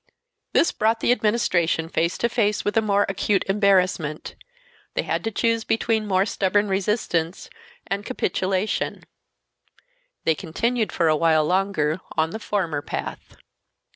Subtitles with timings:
[0.53, 4.33] This brought the Administration face to face with a more acute embarrassment.
[4.95, 7.51] They had to choose between more stubborn resistance
[7.85, 9.03] and capitulation:
[10.23, 13.35] They continued for a while longer on the former path.